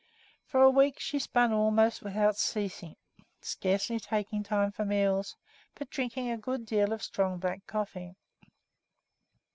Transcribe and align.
For 0.47 0.63
a 0.63 0.71
week 0.71 0.99
she 0.99 1.19
spun 1.19 1.53
almost 1.53 2.01
without 2.01 2.35
ceasing, 2.35 2.95
scarcely 3.39 3.99
taking 3.99 4.41
time 4.41 4.71
for 4.71 4.83
meals, 4.83 5.35
but 5.75 5.91
drinking 5.91 6.31
a 6.31 6.37
good 6.39 6.65
deal 6.65 6.91
of 6.91 7.03
strong 7.03 7.37
black 7.37 7.67
coffee. 7.67 8.15